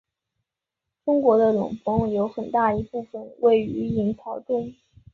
[1.05, 4.73] 中国的冷锋有很大一部分位于隐槽中。